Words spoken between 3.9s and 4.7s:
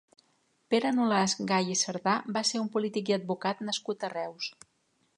a Reus.